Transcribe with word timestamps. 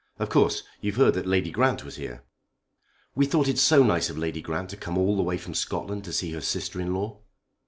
Of 0.17 0.29
course 0.31 0.63
you've 0.79 0.95
heard 0.95 1.13
that 1.13 1.27
Lady 1.27 1.51
Grant 1.51 1.83
was 1.85 1.97
here." 1.97 2.23
"We 3.13 3.27
thought 3.27 3.47
it 3.47 3.59
so 3.59 3.83
nice 3.83 4.09
of 4.09 4.17
Lady 4.17 4.41
Grant 4.41 4.71
to 4.71 4.75
come 4.77 4.97
all 4.97 5.15
the 5.15 5.21
way 5.21 5.37
from 5.37 5.53
Scotland 5.53 6.03
to 6.05 6.11
see 6.11 6.31
her 6.31 6.41
sister 6.41 6.81
in 6.81 6.91
law." 6.91 7.19